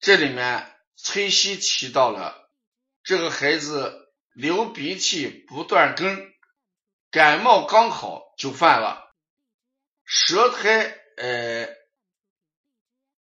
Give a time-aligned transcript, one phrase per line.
[0.00, 0.66] 这里面
[0.96, 2.50] 崔西提到了
[3.02, 6.32] 这个孩子流鼻涕不断根，
[7.10, 9.14] 感冒刚好就犯了，
[10.06, 11.68] 舌苔呃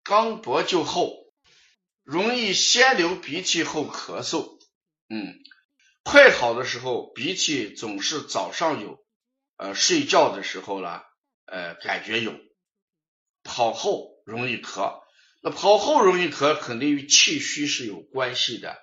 [0.04, 1.33] 刚薄就厚，
[2.04, 4.60] 容易先流鼻涕后咳嗽，
[5.08, 5.34] 嗯，
[6.04, 9.04] 快好的时候鼻涕总是早上有，
[9.56, 11.02] 呃睡觉的时候呢，
[11.46, 12.32] 呃感觉有，
[13.42, 15.02] 跑后容易咳。
[15.51, 18.77] 跑后容易咳，肯定与气虚是有关系的。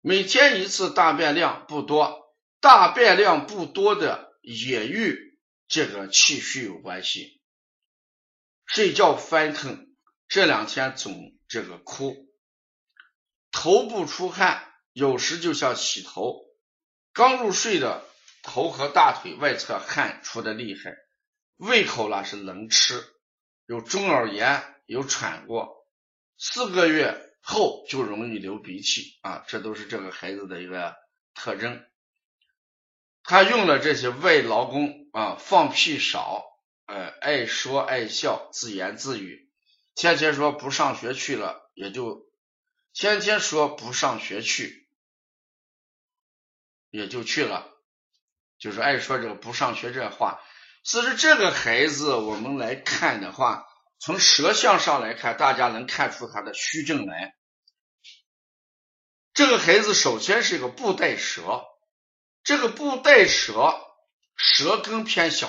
[0.00, 5.38] 每天一次大便量不多，大便量不多的也与
[5.68, 7.40] 这个气虚有关系。
[8.66, 9.94] 睡觉翻腾，
[10.28, 12.16] 这两天总这个哭，
[13.50, 16.40] 头部出汗，有时就像洗头。
[17.12, 18.02] 刚入睡的
[18.42, 20.96] 头和大腿外侧汗出的厉害，
[21.56, 23.04] 胃口呢是能吃，
[23.66, 25.81] 有中耳炎，有喘过。
[26.44, 30.96] 四个月后就容易流鼻涕啊，这都是这个孩子的一个
[31.34, 31.86] 特征。
[33.22, 36.44] 他用了这些外劳工啊，放屁少，
[36.86, 39.52] 呃，爱说爱笑，自言自语，
[39.94, 42.28] 天天说不上学去了，也就
[42.92, 44.88] 天天说不上学去，
[46.90, 47.72] 也就去了，
[48.58, 50.40] 就是爱说这个不上学这话。
[50.82, 53.68] 所以这个孩子，我们来看的话。
[54.04, 57.36] 从舌象上来看，大家能看出他的虚症来。
[59.32, 61.62] 这个孩子首先是一个布袋舌，
[62.42, 63.80] 这个布袋舌，
[64.34, 65.48] 舌根偏小，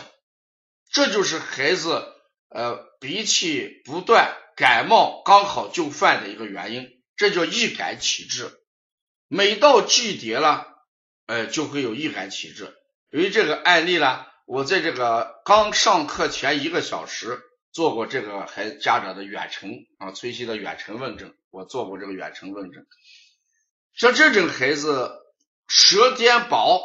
[0.92, 2.06] 这就是孩子
[2.50, 8.52] 呃鼻涕不断、感冒刚好就犯的一个原因，这叫易感体质。
[9.28, 10.68] 每到季节了，
[11.26, 12.72] 呃就会有易感体质。
[13.10, 17.42] 由于这个案例呢，我在这个刚上课前一个小时。
[17.74, 22.86] 做过这个孩子家长的远程啊，崔西的远程问诊，我做过这个远程问诊。
[23.96, 25.12] 像这种孩子，
[25.68, 26.82] 舌尖薄，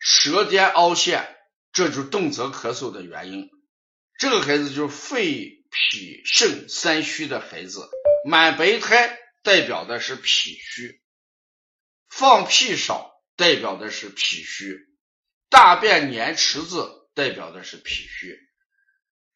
[0.00, 1.36] 舌尖凹陷，
[1.72, 3.48] 这就是动则咳嗽的原因。
[4.18, 7.88] 这个孩子就是肺、脾、肾三虚的孩子，
[8.28, 11.00] 满白苔代表的是脾虚，
[12.08, 14.80] 放屁少代表的是脾虚，
[15.48, 18.36] 大便粘池子代表的是脾虚。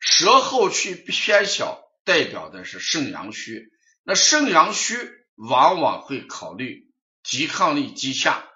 [0.08, 3.72] 舌后区偏小，代表的是肾阳虚。
[4.04, 4.96] 那肾阳虚
[5.34, 6.92] 往往会考虑
[7.24, 8.48] 抵抗力低下，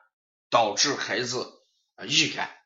[0.49, 1.53] 导致孩子
[1.97, 2.57] 啊易感。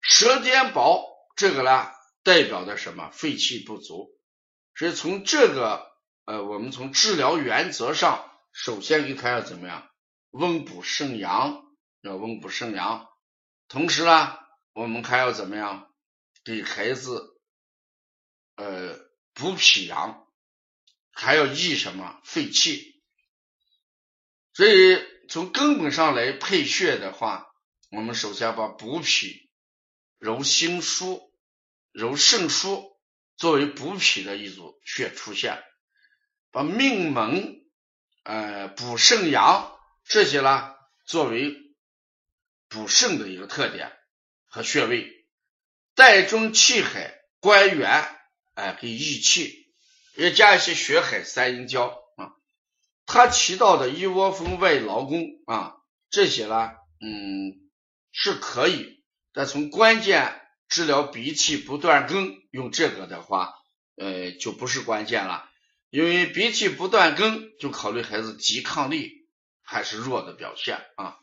[0.00, 1.04] 舌尖薄，
[1.36, 1.90] 这个呢
[2.22, 3.10] 代表的什么？
[3.10, 4.18] 肺气不足。
[4.74, 5.86] 所以从这个
[6.24, 9.86] 呃，我们从治疗原则上，首先给他要怎么样？
[10.30, 11.62] 温补肾阳，
[12.00, 13.06] 要温补肾阳。
[13.68, 14.38] 同时呢，
[14.72, 15.92] 我们还要怎么样？
[16.42, 17.29] 给孩子。
[18.60, 18.98] 呃，
[19.32, 20.28] 补脾阳，
[21.12, 23.02] 还要益什么肺气？
[24.52, 27.46] 所以从根本上来配穴的话，
[27.90, 29.50] 我们首先把补脾、
[30.18, 31.30] 揉心腧、
[31.90, 32.98] 揉肾腧
[33.38, 35.64] 作为补脾的一组穴出现，
[36.50, 37.62] 把命门、
[38.24, 40.74] 呃补肾阳这些呢
[41.06, 41.56] 作为
[42.68, 43.90] 补肾的一个特点
[44.44, 45.10] 和穴位，
[45.94, 48.18] 带中气海、关元。
[48.60, 49.72] 哎，给益气，
[50.16, 52.32] 也加一些血海、三阴交啊。
[53.06, 55.76] 他提到的一窝蜂外劳宫啊，
[56.10, 57.70] 这些呢，嗯，
[58.12, 59.02] 是可以。
[59.32, 60.38] 但从关键
[60.68, 63.54] 治疗鼻涕不断根，用这个的话，
[63.96, 65.48] 呃，就不是关键了。
[65.88, 69.26] 因为鼻涕不断根，就考虑孩子抵抗力
[69.62, 71.16] 还是弱的表现啊。